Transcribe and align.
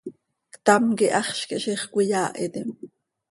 Ctam 0.53 0.85
quih 0.97 1.13
haxz 1.17 1.41
quih 1.47 1.61
ziix 1.63 1.83
cöiyaahitim. 1.91 2.69